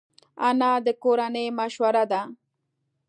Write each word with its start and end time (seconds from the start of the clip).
انا 0.47 0.71
د 0.85 0.87
کورنۍ 1.03 1.47
مشوره 1.57 2.03
ده 2.11 2.21